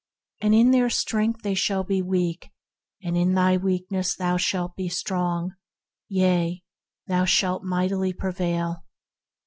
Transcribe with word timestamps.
And 0.41 0.55
in 0.55 0.71
their 0.71 0.89
strength 0.89 1.43
they 1.43 1.53
shall 1.53 1.83
be 1.83 2.01
weak; 2.01 2.49
and 3.03 3.15
in 3.15 3.35
thy 3.35 3.55
weakness 3.57 4.15
thou 4.15 4.35
shalt 4.35 4.75
be 4.75 4.89
strong; 4.89 5.53
yea, 6.09 6.63
thou 7.05 7.23
shalt 7.25 7.61
mightily 7.61 8.11
prevail. 8.11 8.77